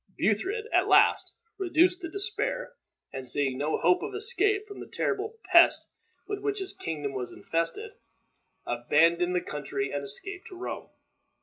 [0.17, 2.73] Buthred, at last, reduced to despair,
[3.13, 5.89] and seeing no hope of escape from the terrible pest
[6.27, 7.91] with which his kingdom was infested,
[8.65, 10.89] abandoned the country and escaped to Rome.